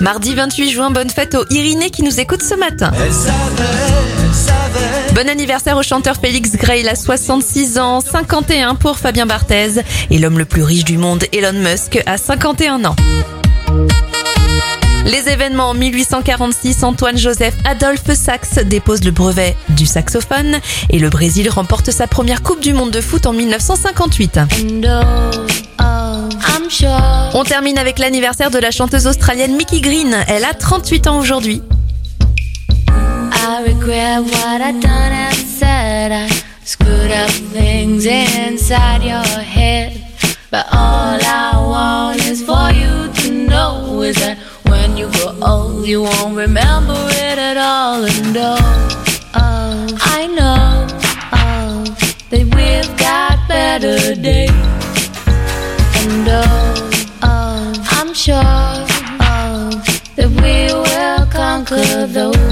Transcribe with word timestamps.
Mardi 0.00 0.34
28 0.34 0.70
juin, 0.70 0.90
bonne 0.90 1.10
fête 1.10 1.34
aux 1.34 1.44
Irinée 1.50 1.90
qui 1.90 2.02
nous 2.02 2.20
écoute 2.20 2.42
ce 2.42 2.54
matin. 2.54 2.90
Bon 5.14 5.28
anniversaire 5.28 5.76
au 5.76 5.82
chanteur 5.82 6.16
Félix 6.16 6.52
Gray, 6.52 6.80
il 6.80 6.88
a 6.88 6.94
66 6.94 7.78
ans, 7.78 8.00
51 8.00 8.76
pour 8.76 8.98
Fabien 8.98 9.26
Barthez. 9.26 9.82
Et 10.10 10.18
l'homme 10.18 10.38
le 10.38 10.46
plus 10.46 10.62
riche 10.62 10.84
du 10.84 10.96
monde, 10.96 11.24
Elon 11.34 11.52
Musk, 11.52 12.02
a 12.06 12.16
51 12.16 12.86
ans. 12.86 12.96
Les 15.04 15.28
événements 15.28 15.70
en 15.70 15.74
1846, 15.74 16.82
Antoine 16.82 17.18
Joseph 17.18 17.54
Adolphe 17.66 18.14
Sax 18.14 18.64
dépose 18.64 19.04
le 19.04 19.10
brevet 19.10 19.54
du 19.70 19.84
saxophone 19.84 20.60
et 20.88 20.98
le 20.98 21.10
Brésil 21.10 21.50
remporte 21.50 21.90
sa 21.90 22.06
première 22.06 22.42
Coupe 22.42 22.60
du 22.60 22.72
Monde 22.72 22.90
de 22.90 23.02
foot 23.02 23.26
en 23.26 23.34
1958. 23.34 24.40
On 27.40 27.44
termine 27.44 27.78
avec 27.78 27.98
l'anniversaire 27.98 28.50
de 28.50 28.58
la 28.58 28.70
chanteuse 28.70 29.06
australienne 29.06 29.56
Mickey 29.56 29.80
Green. 29.80 30.14
Elle 30.28 30.44
a 30.44 30.52
38 30.52 31.06
ans 31.06 31.18
aujourd'hui. 31.18 31.62
Sure, 58.30 58.86
oh, 59.26 59.70
that 60.14 60.30
we 60.40 60.54
will 60.72 61.26
conquer 61.32 62.06
the 62.06 62.30
world. 62.30 62.49